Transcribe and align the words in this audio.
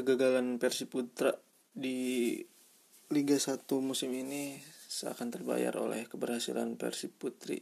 kegagalan 0.00 0.56
Persib 0.56 0.88
Putra 0.88 1.36
di 1.76 2.40
Liga 3.12 3.36
1 3.36 3.68
musim 3.84 4.08
ini 4.16 4.56
seakan 4.88 5.28
terbayar 5.28 5.76
oleh 5.76 6.08
keberhasilan 6.08 6.80
Persib 6.80 7.12
Putri 7.20 7.60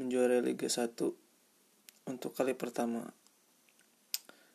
menjuarai 0.00 0.40
Liga 0.40 0.64
1 0.64 2.08
untuk 2.08 2.32
kali 2.32 2.56
pertama. 2.56 3.04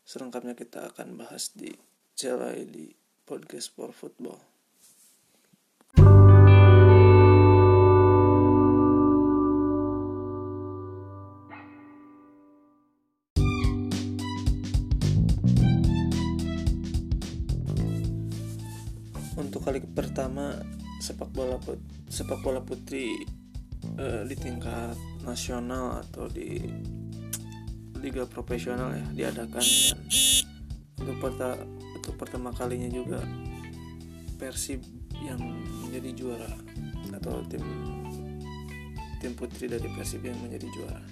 Selengkapnya 0.10 0.58
kita 0.58 0.90
akan 0.90 1.22
bahas 1.22 1.54
di 1.54 1.70
Celai 2.18 2.66
di 2.66 2.90
Podcast 3.30 3.78
for 3.78 3.94
Football. 3.94 4.57
Untuk 19.38 19.62
kali 19.70 19.80
pertama 19.86 20.58
sepak 20.98 21.30
bola 21.30 21.62
put, 21.62 21.78
sepak 22.10 22.42
bola 22.42 22.60
putri 22.60 23.22
uh, 24.02 24.26
di 24.26 24.34
tingkat 24.34 24.98
nasional 25.22 26.02
atau 26.02 26.26
di 26.26 26.66
liga 28.02 28.26
profesional 28.26 28.94
ya 28.94 29.06
diadakan 29.14 29.62
dan 29.62 29.98
untuk 30.98 31.18
perta, 31.22 31.54
untuk 31.98 32.14
pertama 32.18 32.50
kalinya 32.54 32.90
juga 32.90 33.22
Persib 34.38 34.86
yang 35.18 35.42
menjadi 35.82 36.14
juara 36.14 36.52
atau 37.10 37.42
tim 37.50 37.66
tim 39.18 39.34
putri 39.34 39.66
dari 39.66 39.90
Persib 39.98 40.22
yang 40.26 40.38
menjadi 40.42 40.68
juara. 40.78 41.06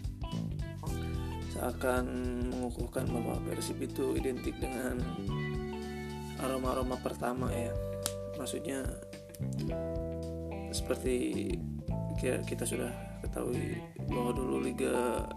Seakan 1.58 2.05
mengukuhkan 2.54 3.10
bahwa 3.10 3.42
Persib 3.50 3.82
itu 3.82 4.14
identik 4.14 4.58
dengan 4.62 5.02
aroma-aroma 6.38 7.02
pertama 7.02 7.49
ya 7.49 7.74
maksudnya 8.40 8.84
seperti 10.72 11.48
kita 12.20 12.64
sudah 12.64 12.92
ketahui 13.24 13.80
bahwa 14.08 14.32
dulu 14.32 14.64
liga 14.64 15.27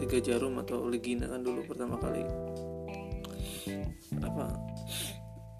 liga 0.00 0.18
jarum 0.20 0.58
atau 0.60 0.88
ligina 0.88 1.28
kan 1.28 1.40
dulu 1.44 1.64
pertama 1.64 2.00
kali 2.00 2.24
apa 4.18 4.46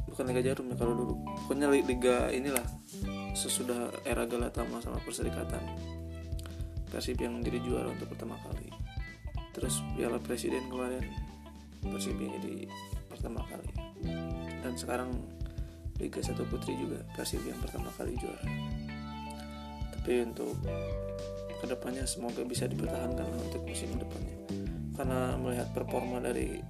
bukan 0.08 0.24
liga 0.32 0.52
jarum 0.52 0.72
ya 0.72 0.76
kalau 0.76 0.94
dulu 0.96 1.14
pokoknya 1.46 1.68
liga 1.70 2.32
inilah 2.32 2.64
sesudah 3.36 3.92
era 4.02 4.26
Galatama 4.26 4.82
sama 4.82 4.98
Perserikatan 5.04 5.62
Persib 6.88 7.20
yang 7.20 7.44
jadi 7.44 7.60
juara 7.60 7.92
untuk 7.92 8.08
pertama 8.16 8.40
kali. 8.48 8.72
Terus 9.52 9.84
Piala 9.94 10.16
Presiden 10.18 10.72
kemarin 10.72 11.04
Persib 11.84 12.16
yang 12.16 12.32
jadi 12.40 12.66
pertama 13.12 13.44
kali. 13.44 13.70
Dan 14.64 14.74
sekarang 14.74 15.12
Liga 15.98 16.22
1 16.22 16.38
Putri 16.46 16.78
juga 16.78 17.02
Persib 17.18 17.42
yang 17.42 17.58
pertama 17.58 17.90
kali 17.98 18.14
juara. 18.14 18.46
Tapi 19.98 20.12
untuk 20.22 20.54
ke 21.58 21.66
depannya 21.66 22.06
semoga 22.06 22.46
bisa 22.46 22.70
dipertahankan 22.70 23.26
untuk 23.50 23.66
musim 23.66 23.90
depannya. 23.98 24.38
Karena 24.94 25.34
melihat 25.38 25.68
performa 25.74 26.22
dari 26.22 26.62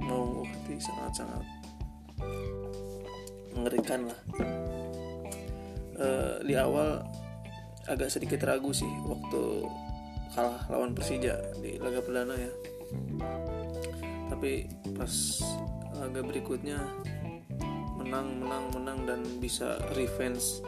Maung 0.00 0.48
Ukti 0.48 0.80
sangat-sangat 0.80 1.44
mengerikan 3.52 4.08
lah. 4.08 4.20
E, 6.00 6.06
di 6.48 6.56
awal 6.56 7.04
agak 7.84 8.08
sedikit 8.08 8.40
ragu 8.48 8.72
sih 8.72 8.88
waktu 9.04 9.68
kalah 10.32 10.64
lawan 10.72 10.96
Persija 10.96 11.36
di 11.60 11.76
laga 11.76 12.00
perdana 12.00 12.34
ya. 12.40 12.52
Tapi 14.32 14.64
pas 14.96 15.12
laga 15.92 16.20
berikutnya 16.24 16.80
menang 18.12 18.44
menang 18.44 18.64
menang 18.76 18.98
dan 19.08 19.20
bisa 19.40 19.80
revenge. 19.96 20.60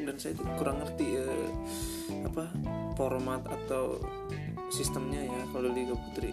Dan 0.00 0.16
saya 0.16 0.32
kurang 0.56 0.80
ngerti 0.80 1.20
ya 1.20 1.28
apa 2.24 2.48
format 2.96 3.44
atau 3.44 4.00
sistemnya 4.72 5.20
ya 5.20 5.42
kalau 5.52 5.68
Liga 5.68 5.92
Putri. 5.92 6.32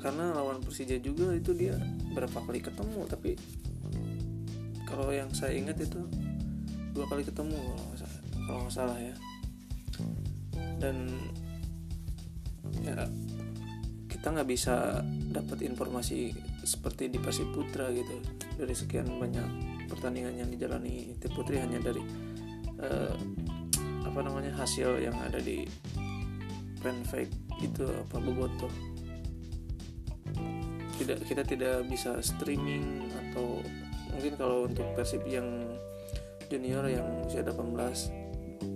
Karena 0.00 0.32
lawan 0.32 0.64
Persija 0.64 0.96
juga 1.04 1.36
itu 1.36 1.52
dia 1.52 1.76
berapa 2.16 2.32
kali 2.48 2.64
ketemu 2.64 3.04
tapi 3.04 3.36
kalau 4.88 5.12
yang 5.12 5.28
saya 5.36 5.52
ingat 5.52 5.84
itu 5.84 6.00
dua 6.96 7.04
kali 7.04 7.28
ketemu 7.28 7.60
kalau 8.48 8.64
nggak 8.64 8.72
salah 8.72 8.96
ya. 8.96 9.12
Dan 10.80 11.12
ya 12.80 13.04
kita 14.08 14.32
nggak 14.32 14.48
bisa 14.48 15.04
dapat 15.28 15.60
informasi 15.60 16.32
seperti 16.64 17.12
di 17.12 17.20
Persib 17.20 17.52
Putra 17.52 17.92
gitu 17.92 18.43
dari 18.54 18.74
sekian 18.74 19.06
banyak 19.18 19.46
pertandingan 19.90 20.34
yang 20.44 20.48
dijalani 20.50 21.14
tim 21.18 21.30
putri 21.34 21.58
hanya 21.58 21.78
dari 21.82 22.02
uh, 22.80 23.14
apa 24.04 24.20
namanya 24.22 24.54
hasil 24.54 25.00
yang 25.00 25.16
ada 25.20 25.40
di 25.40 25.66
fanfake 26.78 27.32
itu 27.62 27.86
apa 27.88 28.16
boboto 28.20 28.68
tidak 30.98 31.18
kita 31.26 31.42
tidak 31.42 31.76
bisa 31.90 32.22
streaming 32.22 33.10
atau 33.10 33.58
mungkin 34.14 34.32
kalau 34.38 34.70
untuk 34.70 34.86
Persib 34.94 35.26
yang 35.26 35.74
junior 36.46 36.86
yang 36.86 37.26
usia 37.26 37.42
18 37.42 37.58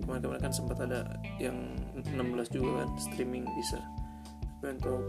kemarin-kemarin 0.02 0.42
kan 0.42 0.54
sempat 0.54 0.82
ada 0.82 1.04
yang 1.38 1.78
16 1.94 2.50
juga 2.50 2.82
kan 2.82 2.90
streaming 2.98 3.46
bisa. 3.54 3.78
Tapi 4.58 4.74
untuk 4.74 5.02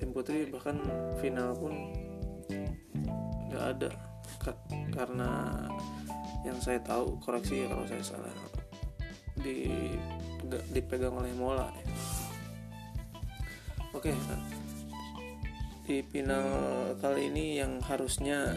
tim 0.00 0.10
putri 0.10 0.50
bahkan 0.50 0.82
final 1.22 1.54
pun 1.54 1.94
nggak 3.52 3.66
ada. 3.78 3.90
Karena 4.90 5.30
yang 6.42 6.58
saya 6.58 6.80
tahu 6.82 7.20
koreksi 7.20 7.62
ya 7.62 7.66
kalau 7.68 7.84
saya 7.84 8.02
salah. 8.02 8.32
Di 9.38 9.68
dipegang 10.72 11.14
oleh 11.14 11.32
Mola. 11.36 11.68
Ya. 11.68 11.84
oke. 13.94 14.12
Di 15.84 16.00
final 16.08 16.46
kali 16.98 17.28
ini 17.28 17.60
yang 17.60 17.78
harusnya 17.84 18.56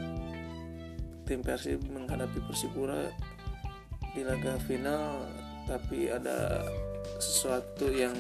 tim 1.26 1.42
Persib 1.42 1.82
menghadapi 1.90 2.38
Persipura 2.46 3.10
di 4.14 4.22
laga 4.22 4.56
final 4.64 5.26
tapi 5.66 6.08
ada 6.08 6.62
sesuatu 7.18 7.90
yang 7.90 8.14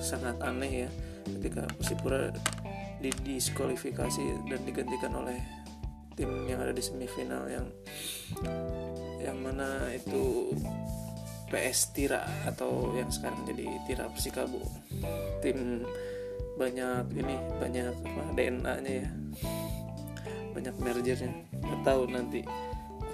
sangat 0.00 0.40
aneh 0.40 0.88
ya 0.88 0.90
ketika 1.36 1.68
Persipura 1.76 2.32
didiskualifikasi 3.04 4.48
dan 4.48 4.60
digantikan 4.64 5.12
oleh 5.12 5.36
tim 6.16 6.48
yang 6.48 6.64
ada 6.64 6.72
di 6.72 6.80
semifinal 6.80 7.44
yang 7.44 7.68
yang 9.20 9.36
mana 9.36 9.92
itu 9.92 10.48
PS 11.52 11.94
Tira 11.94 12.24
atau 12.48 12.90
yang 12.96 13.12
sekarang 13.12 13.46
jadi 13.46 13.68
Tira 13.86 14.10
Persikabo. 14.10 14.58
Tim 15.44 15.84
banyak 16.56 17.04
ini 17.14 17.36
banyak 17.60 17.94
apa 18.02 18.22
DNA-nya 18.34 18.92
ya. 19.04 19.10
Banyak 20.56 20.74
mergernya. 20.80 21.30
Atau 21.62 22.08
nanti 22.10 22.42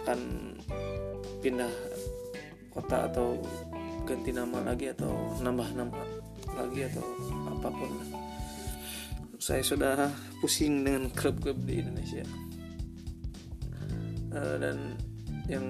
akan 0.07 0.21
pindah 1.43 1.73
kota 2.73 3.11
atau 3.11 3.37
ganti 4.09 4.33
nama 4.33 4.63
lagi 4.65 4.95
atau 4.95 5.37
nambah 5.43 5.69
nama 5.77 6.01
lagi 6.57 6.89
atau 6.89 7.05
apa 7.51 7.69
pun. 7.69 7.91
Saya 9.43 9.61
sudah 9.67 10.09
pusing 10.39 10.87
dengan 10.87 11.11
klub-klub 11.11 11.59
di 11.67 11.83
Indonesia 11.83 12.52
uh, 14.33 14.57
dan 14.59 14.97
yang 15.47 15.65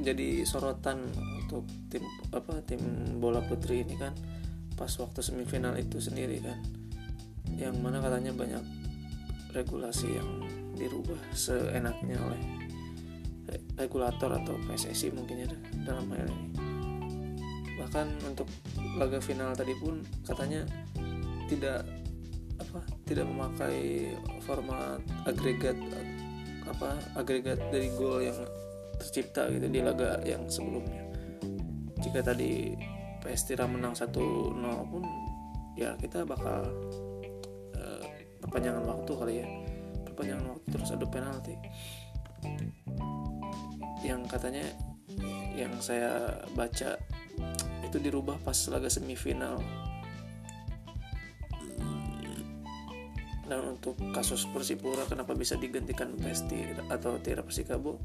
jadi 0.00 0.44
sorotan 0.44 1.08
untuk 1.40 1.64
tim 1.88 2.04
apa 2.36 2.60
tim 2.68 2.80
bola 3.16 3.40
putri 3.40 3.80
ini 3.80 3.96
kan 3.96 4.12
pas 4.76 4.92
waktu 5.00 5.24
semifinal 5.24 5.72
itu 5.80 5.96
sendiri 5.98 6.38
kan. 6.44 6.58
Yang 7.56 7.80
mana 7.80 8.04
katanya 8.04 8.36
banyak 8.36 8.64
regulasi 9.56 10.20
yang 10.20 10.44
dirubah 10.76 11.16
seenaknya 11.32 12.20
oleh 12.20 12.42
regulator 13.80 14.28
atau 14.36 14.60
PSSI 14.68 15.16
mungkin 15.16 15.48
ya 15.48 15.50
dalam 15.88 16.12
hal 16.12 16.28
ini. 16.28 16.48
Bahkan 17.80 18.06
untuk 18.28 18.48
laga 19.00 19.16
final 19.22 19.56
tadi 19.56 19.72
pun 19.80 20.04
katanya 20.28 20.68
tidak 21.48 21.86
apa 22.56 22.80
tidak 23.04 23.28
memakai 23.28 24.12
format 24.44 25.00
agregat 25.28 25.76
apa 26.66 26.98
agregat 27.14 27.58
dari 27.70 27.88
gol 27.94 28.22
yang 28.22 28.38
tercipta 28.98 29.46
gitu 29.52 29.66
di 29.70 29.80
laga 29.80 30.18
yang 30.24 30.48
sebelumnya. 30.50 31.04
Jika 32.00 32.20
tadi 32.22 32.74
PS 33.22 33.42
Tira 33.50 33.66
menang 33.66 33.94
1-0 33.94 34.12
pun 34.90 35.02
ya 35.76 35.92
kita 36.00 36.24
bakal 36.24 36.64
uh, 37.76 38.04
perpanjangan 38.42 38.84
waktu 38.86 39.12
kali 39.12 39.34
ya. 39.42 39.48
Perpanjangan 40.06 40.46
waktu 40.56 40.66
terus 40.72 40.90
ada 40.94 41.06
penalti. 41.06 41.54
Yang 44.04 44.20
katanya 44.30 44.66
yang 45.56 45.72
saya 45.80 46.40
baca 46.52 47.00
itu 47.84 47.96
dirubah 47.96 48.36
pas 48.44 48.56
laga 48.68 48.90
semifinal 48.92 49.62
dan 53.46 53.78
untuk 53.78 53.94
kasus 54.10 54.46
Persipura 54.50 55.06
kenapa 55.06 55.32
bisa 55.38 55.54
digantikan 55.54 56.14
Pesti 56.18 56.74
atau 56.90 57.18
Tira 57.22 57.46
Persikabo? 57.46 57.98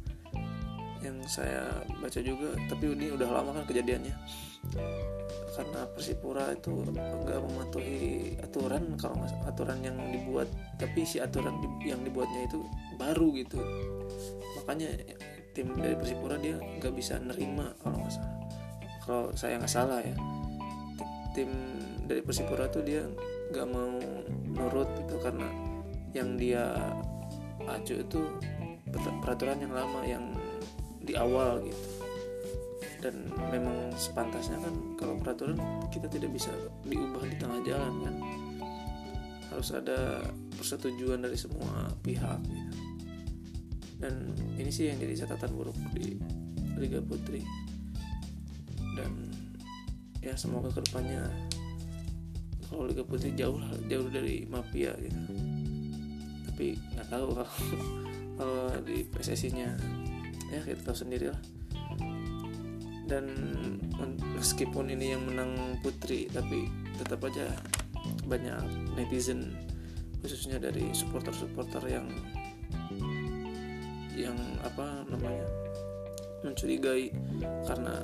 Yang 1.02 1.42
saya 1.42 1.82
baca 1.98 2.20
juga 2.22 2.54
tapi 2.70 2.94
ini 2.94 3.10
udah 3.10 3.30
lama 3.30 3.58
kan 3.58 3.66
kejadiannya. 3.66 4.14
Karena 5.52 5.82
Persipura 5.92 6.54
itu 6.54 6.86
nggak 6.94 7.40
mematuhi 7.42 8.38
aturan 8.40 8.96
kalau 9.02 9.26
aturan 9.50 9.82
yang 9.82 9.98
dibuat. 10.14 10.46
Tapi 10.78 11.02
si 11.02 11.18
aturan 11.18 11.58
yang 11.82 12.06
dibuatnya 12.06 12.46
itu 12.46 12.62
baru 13.02 13.34
gitu. 13.34 13.58
Makanya 14.62 14.94
tim 15.58 15.74
dari 15.74 15.98
Persipura 15.98 16.38
dia 16.38 16.62
nggak 16.62 16.94
bisa 16.94 17.18
nerima 17.18 17.74
kalau 17.82 17.98
nggak 17.98 18.14
salah. 18.14 18.38
Kalau 19.02 19.26
saya 19.34 19.58
nggak 19.58 19.74
salah 19.74 20.00
ya 20.06 20.14
tim 21.32 21.50
dari 22.06 22.22
Persipura 22.22 22.68
tuh 22.68 22.84
dia 22.84 23.08
nggak 23.52 23.68
mau 23.68 23.96
nurut 24.56 24.89
itu 25.00 25.15
karena 25.19 25.48
yang 26.12 26.36
dia 26.36 26.75
acu 27.68 28.03
itu 28.03 28.19
peraturan 29.24 29.63
yang 29.63 29.71
lama 29.71 30.01
yang 30.03 30.24
di 31.01 31.15
awal 31.15 31.63
gitu. 31.63 31.88
Dan 33.01 33.33
memang 33.50 33.89
sepantasnya 33.98 34.62
kan 34.62 34.75
kalau 34.94 35.18
peraturan 35.18 35.57
kita 35.89 36.06
tidak 36.06 36.30
bisa 36.38 36.53
diubah 36.86 37.25
di 37.25 37.36
tengah 37.42 37.59
jalan 37.65 37.94
kan. 38.06 38.15
Harus 39.50 39.69
ada 39.74 40.21
persetujuan 40.56 41.25
dari 41.25 41.36
semua 41.36 41.89
pihak 42.06 42.39
gitu. 42.45 42.77
dan 44.01 44.33
ini 44.57 44.74
sih 44.74 44.89
yang 44.89 44.97
jadi 44.97 45.25
catatan 45.25 45.54
buruk 45.54 45.77
di 45.94 46.18
Liga 46.77 47.01
Putri. 47.06 47.45
Dan 48.97 49.30
ya 50.21 50.33
semoga 50.38 50.74
ke 50.74 50.81
depannya 50.86 51.30
kalau 52.71 52.88
Liga 52.88 53.03
Putri 53.03 53.35
jauh 53.35 53.59
lah 53.59 53.68
jauh 53.91 54.07
dari 54.07 54.47
mafia 54.47 54.95
gitu. 54.95 55.19
Tapi 56.47 56.79
nggak 56.95 57.07
tahu 57.12 57.27
kalau 58.39 58.71
di 58.88 59.03
PSSI 59.12 59.50
nya 59.51 59.75
ya 60.47 60.63
kita 60.63 60.79
tahu 60.88 60.95
sendiri 60.95 61.35
lah. 61.35 61.41
Dan 63.12 63.27
meskipun 64.39 64.88
ini 64.88 65.12
yang 65.12 65.27
menang 65.27 65.83
Putri 65.83 66.31
tapi 66.31 66.71
tetap 66.95 67.19
aja 67.27 67.51
banyak 68.23 68.63
netizen 68.95 69.51
khususnya 70.23 70.56
dari 70.62 70.95
supporter-supporter 70.95 71.83
yang 71.91 72.07
yang 74.15 74.39
apa 74.63 75.03
namanya 75.12 75.44
mencurigai. 76.47 77.12
Karena 77.68 78.00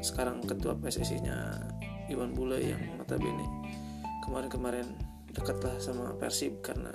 sekarang 0.00 0.40
ketua 0.48 0.72
PSSI 0.80 1.20
nya 1.20 1.60
Iwan 2.08 2.32
Bule 2.32 2.56
yang 2.56 2.80
notabene 2.96 3.44
kemarin-kemarin 4.28 4.84
dekatlah 5.32 5.80
sama 5.80 6.12
Persib 6.20 6.60
karena 6.60 6.92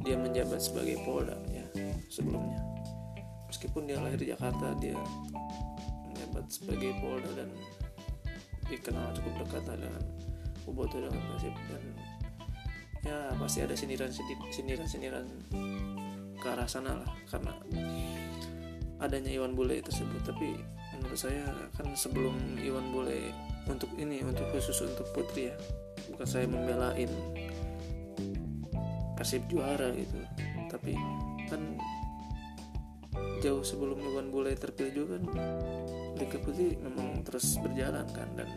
dia 0.00 0.16
menjabat 0.16 0.64
sebagai 0.64 0.96
Polda 1.04 1.36
ya 1.52 1.68
sebelumnya. 2.08 2.56
Meskipun 3.52 3.84
dia 3.84 4.00
lahir 4.00 4.16
di 4.16 4.32
Jakarta 4.32 4.72
dia 4.80 4.96
menjabat 6.08 6.48
sebagai 6.48 6.96
Polda 7.04 7.30
dan 7.36 7.52
dikenal 8.72 9.12
cukup 9.12 9.44
dekat 9.44 9.62
dengan 9.76 10.02
Boboto 10.64 10.96
dengan 11.04 11.20
Persib. 11.36 11.52
Dan 11.68 11.82
ya 13.04 13.18
pasti 13.36 13.60
ada 13.60 13.76
sindiran-sindiran 13.76 15.26
ke 16.40 16.46
arah 16.48 16.64
sana 16.64 16.96
lah 16.96 17.12
karena 17.28 17.52
adanya 19.04 19.28
Iwan 19.36 19.52
Bule 19.52 19.84
tersebut. 19.84 20.24
Tapi 20.24 20.56
menurut 20.96 21.20
saya 21.20 21.44
kan 21.76 21.92
sebelum 21.92 22.56
Iwan 22.56 22.88
Bule 22.88 23.36
untuk 23.68 23.92
ini 24.00 24.24
untuk 24.24 24.48
khusus 24.48 24.80
untuk 24.80 25.04
Putri 25.12 25.52
ya 25.52 25.56
bukan 26.20 26.36
saya 26.36 26.44
membelain 26.52 27.08
Persib 29.16 29.40
juara 29.48 29.88
gitu. 29.96 30.20
Tapi 30.68 30.92
kan 31.48 31.80
jauh 33.40 33.64
sebelum 33.64 33.96
Iwan 34.04 34.28
Bule 34.28 34.52
terpilih 34.52 34.92
juga 34.92 35.16
kan 35.16 35.24
Liga 36.20 36.36
Putih 36.44 36.76
memang 36.84 37.24
terus 37.24 37.56
berjalan 37.64 38.04
kan 38.12 38.28
dan 38.36 38.52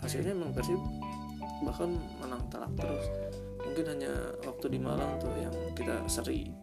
hasilnya 0.00 0.32
memang 0.32 0.56
Persib 0.56 0.80
bahkan 1.60 1.92
menang 2.24 2.40
telak 2.48 2.72
terus. 2.72 3.04
Mungkin 3.60 3.84
hanya 3.84 4.12
waktu 4.48 4.72
di 4.72 4.80
Malang 4.80 5.20
tuh 5.20 5.28
yang 5.36 5.52
kita 5.76 6.08
seri. 6.08 6.56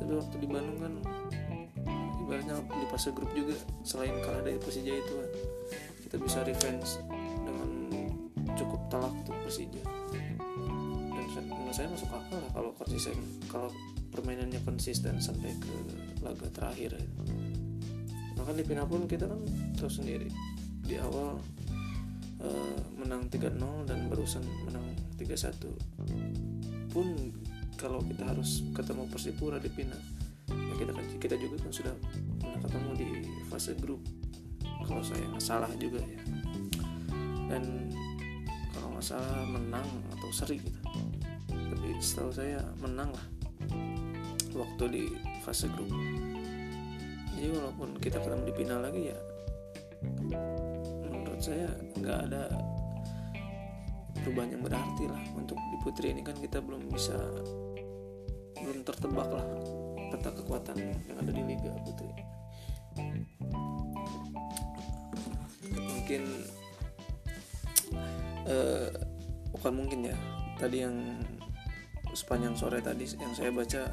Tapi 0.00 0.12
waktu 0.16 0.40
di 0.40 0.48
Bandung 0.48 0.80
kan 0.80 0.94
ibaratnya 2.24 2.56
di 2.56 2.88
fase 2.88 3.12
grup 3.12 3.28
juga 3.36 3.52
selain 3.84 4.16
kalah 4.24 4.40
dari 4.48 4.56
Persija 4.56 4.96
itu 4.96 5.12
kan 5.12 5.30
kita 6.08 6.16
bisa 6.24 6.40
revenge 6.40 6.88
cukup 8.56 8.80
telak 8.92 9.12
untuk 9.12 9.36
Persija 9.44 9.82
dan 11.32 11.48
menurut 11.48 11.74
saya 11.74 11.88
masuk 11.88 12.10
akal 12.12 12.38
lah 12.38 12.50
kalau 12.52 12.70
konsisten 12.76 13.16
kalau 13.48 13.72
permainannya 14.12 14.60
konsisten 14.68 15.16
sampai 15.16 15.56
ke 15.56 15.72
laga 16.20 16.46
terakhir. 16.52 16.92
Ya. 17.00 17.06
bahkan 18.36 18.58
di 18.58 18.64
final 18.66 18.86
pun 18.90 19.06
kita 19.08 19.30
kan 19.30 19.40
tahu 19.78 19.88
sendiri. 19.88 20.28
Di 20.82 20.98
awal 20.98 21.38
uh, 22.42 22.78
menang 22.98 23.30
3-0 23.30 23.56
dan 23.88 24.10
barusan 24.10 24.42
menang 24.66 24.84
3-1 25.16 26.92
pun 26.92 27.06
kalau 27.80 28.04
kita 28.04 28.28
harus 28.28 28.66
ketemu 28.76 29.08
Persipura 29.08 29.56
di 29.56 29.72
final 29.72 29.96
ya 30.52 30.74
kita 30.76 30.92
kan 30.92 31.04
kita 31.16 31.34
juga 31.40 31.56
kan 31.64 31.72
sudah 31.72 31.94
pernah 32.36 32.60
ketemu 32.60 32.90
di 33.00 33.08
fase 33.48 33.72
grup. 33.80 34.02
Kalau 34.82 35.00
saya 35.00 35.24
salah 35.40 35.72
juga 35.80 36.02
ya. 36.04 36.20
Dan 37.48 37.88
masalah 39.02 39.42
menang 39.50 39.88
atau 40.14 40.30
seri 40.30 40.62
gitu. 40.62 40.78
Tapi 41.50 41.98
setahu 41.98 42.30
saya 42.30 42.62
menang 42.78 43.10
lah 43.10 43.26
waktu 44.54 44.84
di 44.94 45.04
fase 45.42 45.66
grup. 45.74 45.90
Jadi 47.34 47.50
walaupun 47.50 47.98
kita 47.98 48.22
ketemu 48.22 48.46
di 48.46 48.54
final 48.54 48.78
lagi 48.78 49.10
ya 49.10 49.18
menurut 51.10 51.42
saya 51.42 51.66
nggak 51.98 52.18
ada 52.30 52.46
perubahan 54.22 54.54
yang 54.54 54.62
berarti 54.62 55.10
lah. 55.10 55.22
Untuk 55.34 55.58
di 55.58 55.76
putri 55.82 56.14
ini 56.14 56.22
kan 56.22 56.38
kita 56.38 56.62
belum 56.62 56.86
bisa 56.86 57.18
belum 58.62 58.86
tertebak 58.86 59.34
lah 59.34 59.46
peta 60.14 60.30
kekuatan 60.30 60.78
yang 60.78 61.18
ada 61.18 61.34
di 61.34 61.42
liga 61.42 61.74
putri. 61.82 62.06
Mungkin 65.74 66.22
uh, 68.52 68.92
bukan 69.56 69.72
mungkin 69.72 70.12
ya. 70.12 70.16
Tadi 70.60 70.76
yang 70.84 70.96
sepanjang 72.12 72.52
sore 72.54 72.84
tadi 72.84 73.08
yang 73.16 73.32
saya 73.32 73.48
baca 73.48 73.88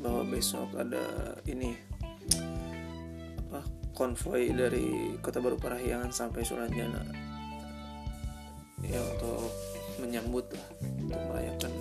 bahwa 0.00 0.24
besok 0.24 0.72
ada 0.72 1.36
ini 1.44 1.76
apa 3.48 3.60
konvoy 3.92 4.48
dari 4.56 5.18
Kota 5.20 5.42
Baru 5.44 5.60
Parahyangan 5.60 6.08
sampai 6.08 6.46
Sulanjana 6.48 7.04
ya 8.80 9.00
untuk 9.02 9.52
menyambut 10.00 10.48
lah 10.54 10.66
untuk 11.02 11.22
merayakan 11.28 11.72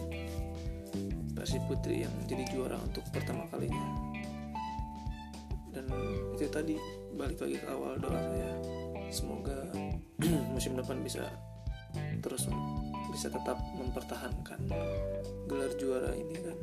Persib 1.37 1.61
Putri 1.69 2.01
yang 2.01 2.13
jadi 2.25 2.43
juara 2.49 2.81
untuk 2.81 3.05
pertama 3.13 3.45
kalinya. 3.53 3.85
Dan 5.69 5.85
itu 6.33 6.49
tadi 6.49 6.73
balik 7.13 7.37
lagi 7.37 7.61
ke 7.61 7.67
awal 7.69 8.01
doa 8.01 8.17
saya. 8.17 8.51
Semoga 9.13 9.53
musim 10.57 10.73
depan 10.73 10.97
bisa 11.05 11.29
terus 12.27 12.51
bisa 13.07 13.31
tetap 13.31 13.55
mempertahankan 13.79 14.59
gelar 15.47 15.71
juara 15.79 16.11
ini 16.11 16.35
kan. 16.43 16.57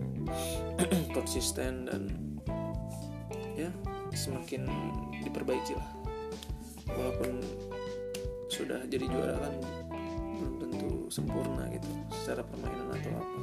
Konsisten 1.16 1.88
dan 1.88 2.12
ya 3.56 3.72
semakin 4.12 4.68
diperbaiki 5.24 5.72
lah. 5.72 5.90
Walaupun 6.84 7.40
sudah 8.52 8.84
jadi 8.84 9.08
juara 9.08 9.40
kan 9.40 9.54
belum 10.36 10.54
tentu 10.60 11.08
sempurna 11.08 11.64
gitu 11.72 11.88
secara 12.12 12.44
permainan 12.44 12.92
atau 12.92 13.12
apa. 13.16 13.40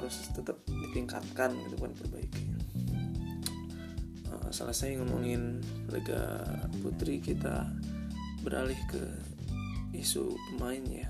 Harus 0.00 0.16
tetap 0.32 0.56
ditingkatkan 0.64 1.52
gitu 1.68 1.76
kan 1.76 1.92
perbaiki 1.92 2.44
uh, 4.34 4.50
selesai 4.50 4.98
ngomongin 4.98 5.62
Liga 5.92 6.42
Putri 6.82 7.22
kita 7.22 7.70
beralih 8.42 8.76
ke 8.90 9.02
isu 9.94 10.34
pemain 10.50 10.82
ya 10.90 11.08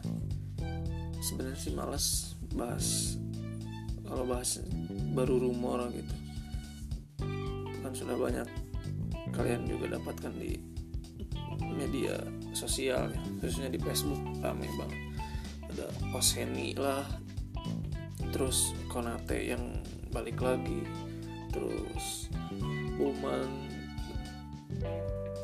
sebenarnya 1.24 1.56
sih 1.56 1.72
males 1.72 2.36
bahas 2.52 3.16
kalau 4.04 4.28
bahas 4.28 4.60
baru 5.16 5.40
rumor 5.40 5.88
gitu. 5.90 6.14
Kan 7.80 7.92
sudah 7.96 8.14
banyak 8.20 8.44
kalian 9.32 9.64
juga 9.64 9.96
dapatkan 9.96 10.30
di 10.36 10.60
media 11.74 12.20
sosial 12.52 13.10
ya 13.10 13.20
khususnya 13.40 13.72
di 13.72 13.80
Facebook 13.80 14.20
rame 14.44 14.68
banget. 14.76 15.00
Ada 15.74 15.86
Oseni 16.14 16.76
lah 16.76 17.02
terus 18.30 18.76
Konate 18.92 19.50
yang 19.50 19.82
balik 20.12 20.38
lagi 20.38 20.86
terus 21.50 22.30
Uman 23.00 23.63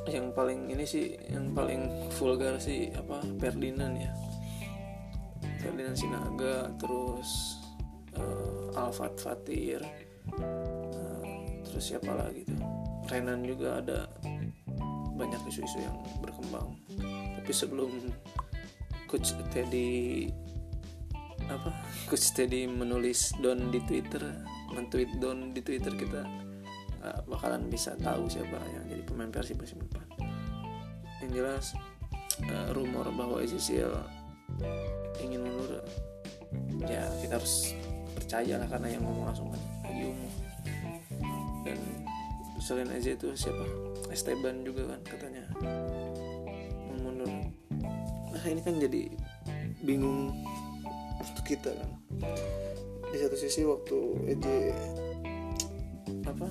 yang 0.09 0.33
paling 0.33 0.73
ini 0.73 0.85
sih 0.88 1.12
yang 1.28 1.52
paling 1.52 2.09
vulgar 2.16 2.57
sih 2.57 2.88
apa 2.97 3.21
Ferdinand 3.37 3.95
ya. 3.99 4.12
Ferdinand 5.61 5.97
Sinaga 5.97 6.73
terus 6.80 7.61
uh, 8.16 8.73
Alfat 8.80 9.21
Fatir 9.21 9.85
uh, 10.40 11.25
terus 11.69 11.85
siapa 11.92 12.16
lagi 12.16 12.49
tuh? 12.49 12.61
Renan 13.12 13.45
juga 13.45 13.83
ada 13.83 14.09
banyak 15.21 15.40
isu-isu 15.52 15.85
yang 15.85 16.00
berkembang. 16.25 16.73
Tapi 17.37 17.52
sebelum 17.52 17.92
coach 19.11 19.37
Teddy 19.52 20.30
apa 21.50 21.75
coach 22.07 22.30
Teddy 22.30 22.71
menulis 22.71 23.35
don 23.42 23.75
di 23.75 23.83
Twitter 23.83 24.23
mentweet 24.71 25.11
don 25.19 25.50
di 25.50 25.59
Twitter 25.59 25.90
kita 25.99 26.23
uh, 27.04 27.21
bakalan 27.28 27.66
bisa 27.69 27.97
tahu 27.99 28.28
siapa 28.28 28.57
yang 28.73 28.85
jadi 28.88 29.02
pemain 29.04 29.33
Persib 29.33 29.61
musim 29.61 29.80
depan. 29.85 30.07
Yang 31.21 31.30
jelas 31.37 31.64
uh, 32.49 32.69
rumor 32.73 33.09
bahwa 33.12 33.40
ECCL 33.45 33.92
ingin 35.21 35.45
mundur 35.45 35.80
ya 36.88 37.07
kita 37.23 37.38
harus 37.38 37.76
percaya 38.16 38.59
lah 38.59 38.69
karena 38.69 38.99
yang 38.99 39.02
ngomong 39.07 39.30
langsung 39.30 39.49
kan 39.52 39.62
lagi 39.87 40.11
umum 40.11 40.33
dan 41.62 41.78
selain 42.61 42.90
aja 42.92 43.16
itu 43.16 43.28
siapa? 43.37 43.64
Esteban 44.11 44.66
juga 44.66 44.90
kan 44.90 45.00
katanya 45.07 45.45
mundur. 46.99 47.30
Nah 48.33 48.45
ini 48.49 48.61
kan 48.61 48.76
jadi 48.80 49.12
bingung 49.85 50.35
untuk 51.21 51.45
kita 51.45 51.73
kan. 51.73 51.90
Di 53.11 53.16
satu 53.19 53.37
sisi 53.38 53.66
waktu 53.66 53.99
EJ 54.35 54.47
apa 56.26 56.47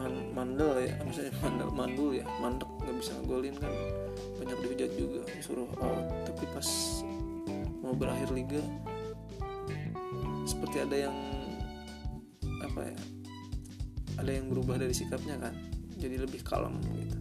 man, 0.00 0.14
mandel 0.32 0.80
ya 0.80 0.96
misalnya 1.04 1.32
mandel 1.44 1.68
mandul 1.76 2.10
ya 2.16 2.24
mandek 2.40 2.70
nggak 2.80 2.96
bisa 2.96 3.12
ngegolin 3.20 3.56
kan. 3.60 3.72
Banyak 4.40 4.58
dihujat 4.64 4.90
juga 4.96 5.20
disuruh 5.36 5.68
out 5.84 6.08
tapi 6.24 6.44
pas 6.56 6.68
mau 7.84 7.92
berakhir 7.92 8.32
liga 8.32 8.64
seperti 10.48 10.80
ada 10.80 10.96
yang 10.96 11.16
apa 12.64 12.88
ya 12.88 12.98
ada 14.16 14.30
yang 14.32 14.48
berubah 14.48 14.80
dari 14.80 14.96
sikapnya 14.96 15.36
kan 15.36 15.52
jadi 16.00 16.24
lebih 16.24 16.40
kalem 16.40 16.80
gitu. 16.96 17.18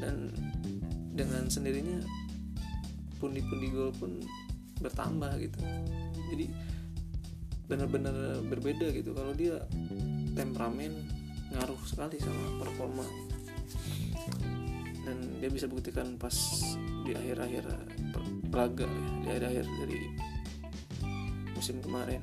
Dan 0.00 0.32
dengan 1.12 1.48
sendirinya 1.48 2.00
pundi-pundi 3.20 3.72
gol 3.72 3.92
pun 3.96 4.20
bertambah 4.80 5.32
gitu. 5.40 5.60
Jadi 6.32 6.46
benar-benar 7.66 8.44
berbeda 8.44 8.92
gitu. 8.92 9.16
Kalau 9.16 9.32
dia 9.32 9.60
temperamen 10.36 10.92
ngaruh 11.56 11.80
sekali 11.88 12.20
sama 12.20 12.60
performa. 12.60 13.06
Dan 15.06 15.40
dia 15.40 15.48
bisa 15.48 15.64
buktikan 15.70 16.20
pas 16.20 16.34
di 17.06 17.14
akhir-akhir 17.14 17.64
laga 18.50 18.88
di 19.22 19.28
akhir-akhir 19.30 19.64
dari 19.84 20.00
musim 21.54 21.78
kemarin 21.80 22.20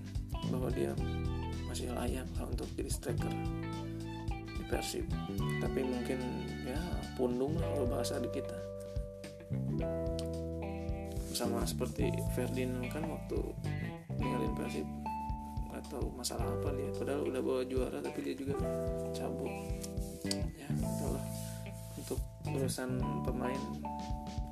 bahwa 0.52 0.68
dia 0.70 0.92
masih 1.66 1.90
layak 1.96 2.28
lah 2.38 2.46
untuk 2.46 2.70
jadi 2.78 2.92
striker 2.92 3.34
di 4.46 4.64
Persib. 4.70 5.08
Tapi 5.64 5.80
mungkin 5.82 6.20
ya 6.68 6.82
pundung 7.18 7.58
lah 7.58 7.70
kalau 7.74 7.88
bahasa 7.90 8.22
di 8.22 8.30
kita. 8.30 8.58
Sama 11.34 11.66
seperti 11.66 12.14
Ferdinand 12.38 12.86
kan 12.94 13.10
waktu 13.10 13.40
ninggalin 14.22 14.54
Persib 14.54 15.03
tahu 15.90 16.14
masalah 16.16 16.48
apa 16.48 16.70
dia. 16.76 16.90
Padahal 16.96 17.22
udah 17.28 17.42
bawa 17.42 17.62
juara 17.68 18.00
tapi 18.00 18.20
dia 18.24 18.36
juga 18.38 18.56
cabut. 19.16 19.52
Ya 20.28 20.68
itulah 20.72 21.26
untuk 22.00 22.20
urusan 22.48 23.00
pemain 23.24 23.62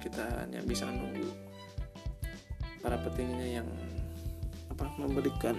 kita 0.01 0.23
hanya 0.41 0.59
bisa 0.65 0.89
nunggu 0.89 1.29
para 2.81 2.97
petingginya 3.05 3.61
yang 3.61 3.69
apa 4.73 4.89
memberikan 4.97 5.55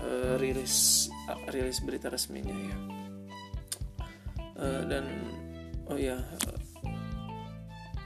uh, 0.00 0.34
rilis 0.40 1.06
uh, 1.28 1.36
rilis 1.52 1.84
berita 1.84 2.08
resminya 2.08 2.56
ya. 2.56 2.78
Uh, 4.56 4.82
dan 4.88 5.04
oh 5.92 6.00
ya 6.00 6.16
uh, 6.16 6.60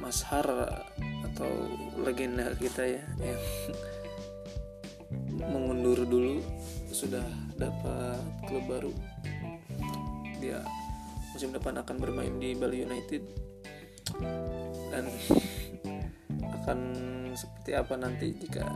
Mas 0.02 0.26
Har 0.26 0.48
atau 1.30 1.52
legenda 2.00 2.50
kita 2.58 2.82
ya 2.82 3.04
yang 3.22 3.42
mengundur 5.48 6.04
dulu 6.04 6.44
sudah 6.92 7.24
dapat 7.56 8.20
klub 8.44 8.64
baru. 8.68 8.92
Dia 10.40 10.60
musim 11.32 11.54
depan 11.54 11.80
akan 11.80 11.96
bermain 11.96 12.34
di 12.36 12.52
Bali 12.52 12.84
United. 12.84 13.22
Dan 14.90 15.04
akan 16.60 16.78
seperti 17.32 17.70
apa 17.72 17.94
nanti 17.96 18.34
jika 18.36 18.66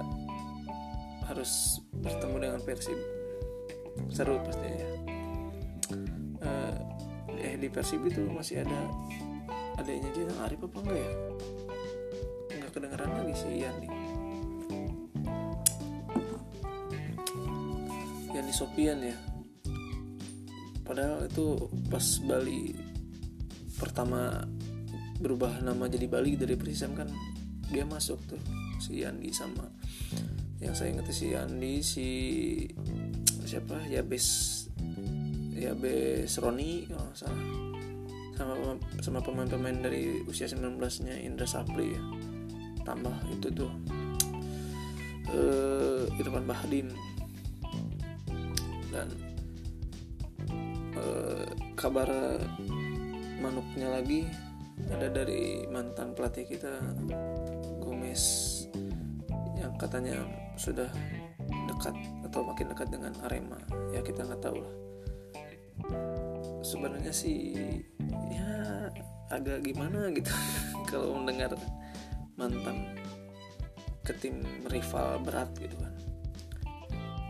harus 1.29 1.83
bertemu 1.93 2.37
dengan 2.41 2.61
Persib? 2.65 2.99
Seru 4.11 4.41
pastinya 4.41 4.79
ya. 4.79 4.91
Uh, 6.45 6.75
eh 7.41 7.55
di 7.57 7.69
Persib 7.69 8.05
itu 8.05 8.25
masih 8.29 8.65
ada 8.65 8.81
adanya 9.81 10.09
Jinan 10.15 10.39
Arif 10.45 10.61
apa 10.65 10.79
enggak 10.81 10.99
ya? 11.01 11.13
Nggak 12.55 12.71
kedengeran 12.73 13.11
lagi 13.11 13.35
si 13.35 13.49
Ian 13.59 13.75
nih 13.83 13.94
Yani 18.45 18.53
Sopian 18.53 19.01
ya. 19.01 19.17
Padahal 20.85 21.25
itu 21.25 21.73
pas 21.89 22.05
Bali 22.21 22.77
pertama 23.81 24.45
berubah 25.17 25.65
nama 25.65 25.89
jadi 25.89 26.05
Bali 26.05 26.37
dari 26.37 26.53
Persisam 26.61 26.93
kan 26.93 27.09
dia 27.73 27.89
masuk 27.89 28.21
tuh 28.29 28.43
si 28.77 29.01
Yandi 29.01 29.33
sama 29.33 29.65
yang 30.61 30.77
saya 30.77 30.93
ingat 30.93 31.09
si 31.09 31.33
Yandi 31.33 31.75
si 31.81 32.09
siapa? 33.49 33.81
Yabes 33.89 34.27
Yabes 35.57 36.37
Roni 36.37 36.85
kalau 36.85 37.05
nggak 37.09 37.17
salah. 37.17 37.45
Sama 38.37 38.55
sama 39.01 39.19
pemain-pemain 39.25 39.81
dari 39.81 40.21
usia 40.29 40.45
19 40.45 40.77
nya 41.09 41.17
Indra 41.17 41.49
Sapri 41.49 41.97
ya. 41.97 42.03
Tambah 42.85 43.17
itu 43.33 43.49
tuh. 43.57 43.73
Uh, 45.33 46.05
Irfan 46.21 46.45
Bahdim 46.45 46.93
dan 48.95 49.11
uh, 50.95 51.51
kabar 51.75 52.07
manuknya 53.43 53.91
lagi 53.91 54.23
ada 54.95 55.11
dari 55.11 55.67
mantan 55.67 56.15
pelatih 56.15 56.47
kita 56.47 56.79
Gomez 57.83 58.23
yang 59.59 59.75
katanya 59.75 60.23
sudah 60.55 60.87
dekat 61.67 61.95
atau 62.31 62.41
makin 62.47 62.71
dekat 62.71 62.89
dengan 62.91 63.13
Arema. 63.27 63.59
Ya 63.91 64.03
kita 64.03 64.23
nggak 64.23 64.43
tahu 64.43 64.59
lah. 64.63 64.75
Sebenarnya 66.63 67.13
sih 67.15 67.55
ya 68.31 68.91
agak 69.31 69.67
gimana 69.67 70.11
gitu 70.15 70.31
kalau 70.91 71.19
mendengar 71.19 71.55
mantan 72.35 72.95
ke 74.05 74.13
tim 74.21 74.45
rival 74.69 75.17
berat 75.25 75.49
gitu 75.57 75.75
kan 75.81 75.94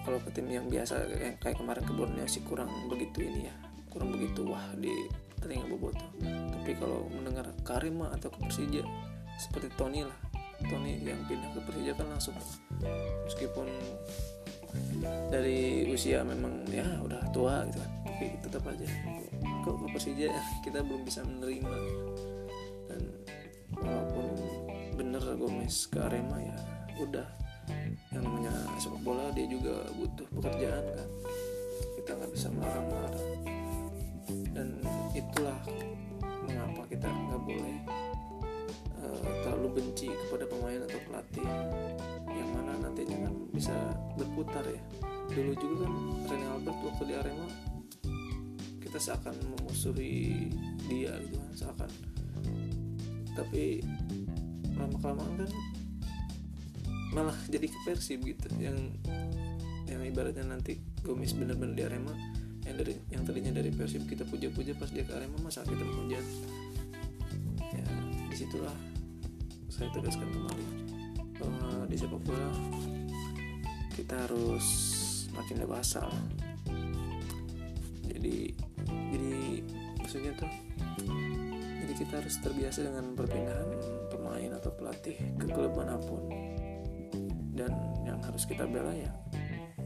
kalau 0.05 0.21
ke 0.21 0.31
tim 0.37 0.47
yang 0.53 0.69
biasa 0.69 1.09
yang 1.17 1.41
kayak 1.41 1.57
kemarin 1.57 1.83
ke 1.83 1.93
Borneo 1.97 2.29
sih 2.29 2.45
kurang 2.45 2.69
begitu 2.93 3.25
ini 3.25 3.49
ya. 3.49 3.55
Kurang 3.89 4.13
begitu 4.13 4.45
wah 4.45 4.69
di 4.77 4.93
telinga 5.41 5.69
boboto 5.69 6.05
tapi 6.65 6.81
kalau 6.81 7.05
mendengar 7.13 7.45
Karima 7.61 8.09
atau 8.17 8.33
ke 8.33 8.41
Persija 8.49 8.81
seperti 9.37 9.69
Tony 9.77 10.01
lah. 10.01 10.17
Tony 10.65 10.97
yang 11.05 11.21
pindah 11.29 11.53
ke 11.53 11.61
Persija 11.61 11.93
kan 11.93 12.09
langsung. 12.09 12.33
Meskipun 13.29 13.69
dari 15.29 15.87
usia 15.93 16.25
memang 16.25 16.65
ya 16.73 16.85
udah 17.05 17.21
tua 17.31 17.69
gitu 17.69 17.79
kan 17.85 17.91
tapi 18.09 18.27
tetap 18.41 18.65
aja. 18.65 18.89
Kok 19.61 19.77
ke 19.77 19.87
Persija 19.93 20.29
kita 20.65 20.81
belum 20.81 21.05
bisa 21.05 21.21
menerima. 21.21 21.75
Dan 22.89 23.01
walaupun 23.77 24.27
bener 24.97 25.25
Gomez 25.37 25.85
ke 25.93 26.01
Arema 26.01 26.41
ya 26.41 26.57
udah 27.05 27.29
yang 28.15 28.23
namanya 28.23 28.55
sepak 28.79 29.03
bola 29.03 29.27
dia 29.35 29.51
juga 29.51 29.83
butuh 29.99 30.27
pekerjaan 30.39 30.85
kan. 30.95 31.09
Kita 31.99 32.11
nggak 32.15 32.31
bisa 32.31 32.47
melarang-larang 32.55 33.29
dan 34.55 34.69
itulah 35.11 35.59
mengapa 36.47 36.83
kita 36.87 37.11
nggak 37.11 37.43
boleh 37.43 37.77
uh, 39.03 39.33
terlalu 39.43 39.69
benci 39.83 40.09
kepada 40.15 40.47
pemain 40.47 40.81
atau 40.87 41.01
pelatih. 41.11 41.49
Yang 42.31 42.51
mana 42.55 42.73
nantinya 42.79 43.19
kan 43.27 43.35
bisa 43.51 43.75
berputar 44.15 44.63
ya. 44.63 44.81
Dulu 45.35 45.53
juga 45.59 45.77
kan 45.89 45.95
Rene 46.31 46.47
Albert 46.55 46.79
waktu 46.87 47.03
di 47.11 47.15
Arema 47.19 47.49
kita 48.79 48.99
seakan 49.11 49.35
memusuhi 49.59 50.47
dia 50.87 51.19
gitu 51.19 51.35
kan 51.43 51.53
seakan. 51.57 51.91
Tapi 53.35 53.83
lama 54.79 54.97
kelamaan 55.03 55.35
kan 55.43 55.51
malah 57.15 57.37
jadi 57.55 57.71
ke 57.71 57.79
Persib 57.87 58.27
gitu. 58.27 58.51
Yang 58.59 58.93
yang 59.89 60.03
ibaratnya 60.03 60.45
nanti 60.45 60.81
Gomis 61.07 61.37
bener-bener 61.37 61.77
di 61.77 61.83
Arema 61.87 62.15
yang 62.65 62.77
dari 62.81 62.95
yang 63.13 63.23
tadinya 63.29 63.53
dari 63.53 63.71
Persib 63.71 64.09
kita 64.09 64.25
puja-puja 64.25 64.73
pas 64.75 64.89
dia 64.89 65.05
ke 65.05 65.13
Arema 65.13 65.37
masa 65.45 65.61
kita 65.69 65.85
menghujat 65.85 66.25
ya 67.77 67.85
di 68.33 68.37
situlah 68.37 68.73
saya 69.69 69.93
tegaskan 69.93 70.33
kembali 70.33 70.67
bahwa 71.37 71.85
di 71.85 71.97
sepak 72.01 72.23
bola 72.25 72.51
kita 73.95 74.15
harus 74.27 74.67
makin 75.35 75.57
dewasa. 75.67 76.03
Jadi 78.09 78.55
jadi 78.89 79.35
maksudnya 80.01 80.33
tuh 80.39 80.51
jadi 81.85 81.93
kita 82.01 82.13
harus 82.23 82.35
terbiasa 82.41 82.79
dengan 82.87 83.13
perpindahan 83.13 83.69
pemain 84.09 84.51
atau 84.57 84.71
pelatih 84.73 85.17
ke 85.37 85.47
klub 85.53 85.75
mana 85.77 86.01
pun 86.01 86.23
dan 87.55 87.71
yang 88.03 88.19
harus 88.27 88.45
kita 88.45 88.67
bela 88.67 88.91
ya 88.91 89.11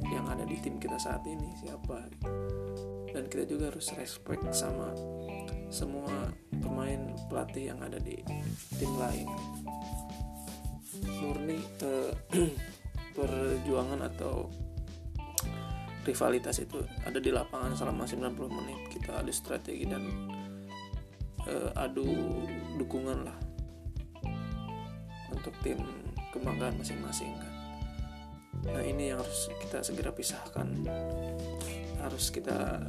yang 0.09 0.25
ada 0.25 0.49
di 0.49 0.57
tim 0.65 0.81
kita 0.81 0.97
saat 0.97 1.21
ini 1.29 1.53
siapa 1.61 2.09
dan 3.13 3.25
kita 3.29 3.45
juga 3.49 3.73
harus 3.73 3.93
respect 3.97 4.45
sama 4.53 4.93
semua 5.69 6.33
pemain 6.61 7.13
pelatih 7.29 7.73
yang 7.75 7.81
ada 7.85 8.01
di 8.01 8.17
tim 8.77 8.93
lain. 8.97 9.29
Murni 11.19 11.61
eh, 11.61 12.13
perjuangan 13.17 14.01
atau 14.09 14.49
rivalitas 16.07 16.65
itu 16.65 16.81
ada 17.05 17.21
di 17.21 17.29
lapangan 17.29 17.77
selama 17.77 18.09
90 18.09 18.33
menit. 18.49 18.81
Kita 18.93 19.21
adu 19.21 19.33
strategi 19.33 19.85
dan 19.85 20.03
eh, 21.45 21.71
adu 21.77 22.09
dukungan 22.81 23.19
lah 23.29 23.39
untuk 25.35 25.53
tim 25.61 25.79
kebanggaan 26.33 26.77
masing-masing 26.81 27.35
kan 27.37 27.58
nah 28.75 28.83
ini 28.85 29.13
yang 29.13 29.19
harus 29.21 29.49
kita 29.63 29.81
segera 29.85 30.11
pisahkan. 30.13 30.69
Harus 31.99 32.31
kita 32.31 32.85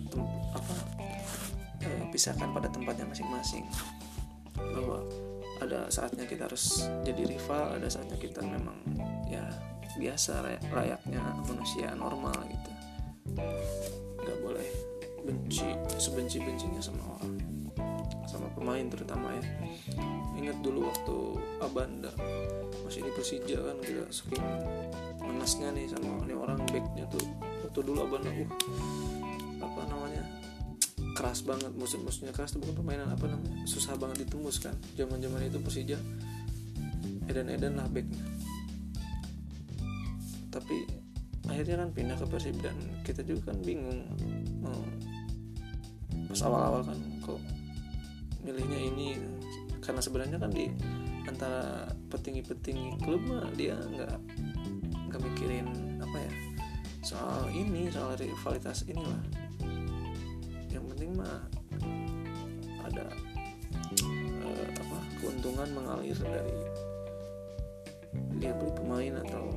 apa 0.54 0.76
eh, 1.84 2.04
pisahkan 2.14 2.50
pada 2.54 2.70
tempatnya 2.70 3.06
masing-masing. 3.10 3.66
Bahwa 4.56 5.04
ada 5.60 5.92
saatnya 5.92 6.24
kita 6.24 6.48
harus 6.48 6.88
jadi 7.04 7.28
rival 7.28 7.76
ada 7.76 7.88
saatnya 7.92 8.16
kita 8.16 8.40
memang 8.40 8.80
ya 9.28 9.44
biasa 10.00 10.48
layaknya 10.72 11.20
manusia 11.44 11.92
normal 11.96 12.38
gitu. 12.48 12.72
Nggak 14.24 14.40
boleh 14.40 14.68
benci 15.28 15.68
sebenci 16.00 16.40
bencinya 16.40 16.80
sama 16.80 17.04
orang 17.20 17.36
sama 18.30 18.48
pemain 18.54 18.86
terutama 18.86 19.34
ya. 19.36 19.44
Ingat 20.38 20.62
dulu 20.62 20.88
waktu 20.88 21.18
Abanda 21.66 22.14
masih 22.86 23.02
di 23.06 23.12
Persija 23.12 23.58
kan 23.58 23.78
kita 23.82 24.06
saking 24.14 24.46
manasnya 25.30 25.70
nih 25.70 25.86
sama 25.94 26.26
ini 26.26 26.34
orang 26.34 26.66
backnya 26.74 27.06
tuh 27.14 27.22
waktu 27.62 27.80
dulu 27.86 28.00
Abanda 28.10 28.34
uh 28.34 28.50
apa 29.60 29.82
namanya 29.92 30.24
keras 31.14 31.44
banget 31.44 31.70
musuh-musuhnya 31.76 32.32
keras 32.32 32.56
tuh 32.56 32.64
bukan 32.64 32.80
permainan 32.82 33.12
apa 33.12 33.28
namanya 33.28 33.68
susah 33.68 33.94
banget 34.00 34.26
ditembus 34.26 34.64
kan 34.64 34.74
zaman 34.98 35.22
zaman 35.22 35.46
itu 35.46 35.60
Persija 35.62 36.00
edan-edan 37.30 37.78
lah 37.78 37.86
backnya. 37.94 38.26
Tapi 40.50 40.90
akhirnya 41.46 41.86
kan 41.86 41.90
pindah 41.94 42.18
ke 42.18 42.26
Persib 42.30 42.58
dan 42.62 42.74
kita 43.06 43.22
juga 43.26 43.54
kan 43.54 43.58
bingung 43.62 44.06
oh, 44.66 44.86
pas 46.30 46.42
awal-awal 46.46 46.82
kan 46.86 46.98
kok 47.26 47.42
milihnya 48.46 48.80
ini 48.94 49.08
karena 49.82 50.02
sebenarnya 50.02 50.38
kan 50.38 50.54
di 50.54 50.70
antara 51.26 51.90
petinggi-petinggi 52.14 53.02
klub 53.02 53.22
mah 53.26 53.50
dia 53.58 53.78
nggak 53.78 54.18
mikirin 55.40 55.72
apa 56.04 56.20
ya 56.20 56.32
soal 57.00 57.48
ini 57.56 57.88
soal 57.88 58.12
rivalitas 58.20 58.84
inilah. 58.92 59.24
Yang 60.68 60.84
penting 60.92 61.16
mah 61.16 61.40
ada 62.84 63.08
uh, 64.44 64.68
apa 64.68 64.98
keuntungan 65.24 65.72
mengalir 65.72 66.20
dari 66.20 66.60
dia 68.36 68.52
beli 68.52 68.72
pemain 68.76 69.24
atau 69.24 69.48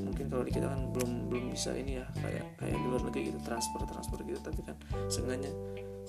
mungkin 0.00 0.32
kalau 0.32 0.48
di 0.48 0.52
kita 0.56 0.64
kan 0.64 0.88
belum 0.96 1.28
belum 1.28 1.44
bisa 1.52 1.76
ini 1.76 2.00
ya 2.00 2.08
kayak 2.24 2.48
kayak 2.56 2.80
di 2.80 2.86
luar 2.88 3.04
negeri 3.04 3.28
gitu 3.28 3.38
transfer 3.44 3.84
transfer 3.84 4.24
gitu. 4.24 4.40
Tapi 4.40 4.64
kan 4.64 4.76
seenggaknya 5.12 5.52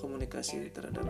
komunikasi 0.00 0.72
terhadap 0.72 1.04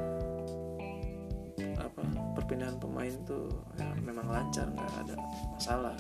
apa 1.79 2.03
perpindahan 2.35 2.75
pemain 2.83 3.14
tuh 3.23 3.55
ya, 3.79 3.87
memang 4.03 4.27
lancar 4.27 4.66
nggak 4.66 5.07
ada 5.07 5.14
masalah 5.55 5.94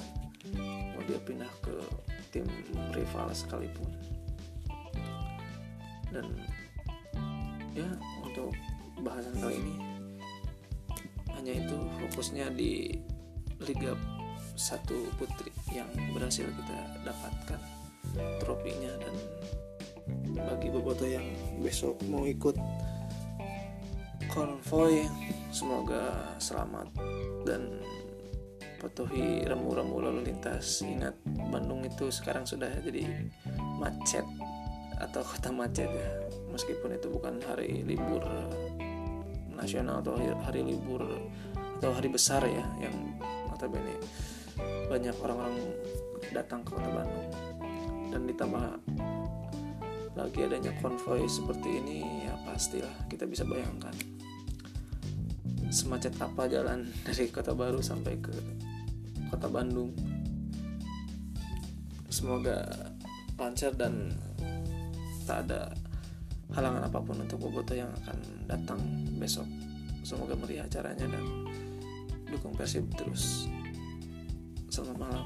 dia 1.10 1.18
pindah 1.26 1.50
ke 1.58 1.74
tim 2.30 2.46
rival 2.94 3.26
sekalipun. 3.34 3.90
Dan 6.14 6.38
ya 7.74 7.90
untuk 8.22 8.54
bahasan 9.02 9.34
kali 9.42 9.58
ini 9.58 9.74
hanya 11.34 11.52
itu 11.58 11.76
fokusnya 12.06 12.54
di 12.54 12.94
Liga 13.60 13.92
satu 14.56 15.04
putri 15.20 15.52
yang 15.74 15.90
berhasil 16.16 16.46
kita 16.46 16.78
dapatkan 17.04 17.60
trofinya. 18.38 18.94
Dan 19.02 19.14
bagi 20.46 20.70
boboto 20.70 21.04
yang 21.04 21.26
besok 21.60 21.98
mau 22.06 22.24
ikut 22.24 22.54
konvoy 24.30 25.04
semoga 25.50 26.38
selamat 26.38 26.86
dan 27.42 27.82
patuhi 28.80 29.44
remu-remu 29.44 29.96
lalu 30.00 30.20
lintas. 30.32 30.80
Ingat 30.80 31.12
Bandung 31.52 31.84
itu 31.84 32.08
sekarang 32.08 32.48
sudah 32.48 32.72
jadi 32.80 33.04
macet 33.76 34.24
atau 34.96 35.20
kota 35.20 35.52
macet 35.52 35.92
ya. 35.92 36.10
Meskipun 36.48 36.96
itu 36.96 37.12
bukan 37.12 37.36
hari 37.44 37.84
libur 37.84 38.24
nasional 39.52 40.00
atau 40.00 40.16
hari, 40.16 40.32
hari 40.40 40.60
libur 40.64 41.04
atau 41.78 41.92
hari 41.92 42.08
besar 42.08 42.40
ya 42.48 42.64
yang 42.80 42.96
notabene 43.52 44.00
banyak 44.88 45.14
orang-orang 45.20 45.56
datang 46.32 46.64
ke 46.64 46.72
kota 46.72 46.88
Bandung. 46.88 47.28
Dan 48.10 48.26
ditambah 48.26 48.64
lagi 50.18 50.40
adanya 50.42 50.74
konvoy 50.82 51.22
seperti 51.30 51.78
ini 51.78 52.26
ya 52.26 52.34
pastilah 52.42 52.90
kita 53.06 53.24
bisa 53.30 53.46
bayangkan 53.46 53.94
semacet 55.70 56.12
apa 56.18 56.50
jalan 56.50 56.90
dari 57.06 57.30
kota 57.30 57.54
baru 57.54 57.78
sampai 57.78 58.18
ke 58.18 58.34
kota 59.40 59.56
Bandung. 59.56 59.96
Semoga 62.12 62.60
lancar 63.40 63.72
dan 63.72 64.12
tak 65.24 65.48
ada 65.48 65.72
halangan 66.52 66.84
apa 66.84 67.00
pun 67.00 67.16
untuk 67.24 67.48
Boboto 67.48 67.72
yang 67.72 67.88
akan 68.04 68.20
datang 68.44 68.76
besok. 69.16 69.48
Semoga 70.04 70.36
meriah 70.36 70.68
acaranya 70.68 71.08
dan 71.08 71.24
dukung 72.28 72.52
Persib 72.52 72.84
terus. 73.00 73.48
Selamat 74.68 75.08
malam 75.08 75.24